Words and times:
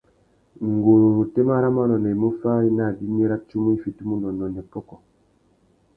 Nguru 0.71 1.07
râ 1.15 1.19
otémá 1.23 1.55
râ 1.63 1.69
manônōh 1.75 2.13
i 2.13 2.15
mú 2.21 2.29
fári 2.39 2.69
nà 2.77 2.83
abimî 2.89 3.23
râ 3.31 3.37
tsumu 3.47 3.69
i 3.75 3.81
fitimú 3.83 4.13
unônōh 4.19 4.51
nà 4.55 4.61
ikôkô. 4.67 4.95